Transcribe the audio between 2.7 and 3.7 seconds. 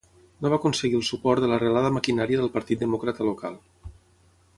Demòcrata local.